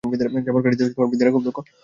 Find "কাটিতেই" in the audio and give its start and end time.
0.63-0.87